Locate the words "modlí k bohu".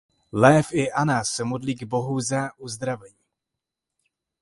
1.43-2.19